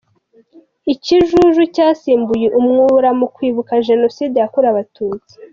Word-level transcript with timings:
Ikijuju 0.93 1.63
cyasimbuye 1.75 2.47
Umwura 2.59 3.09
mu 3.19 3.27
kwibuka 3.35 3.73
Jenoside 3.87 4.35
yakorewe 4.39 4.71
Abatutsi 4.73 5.33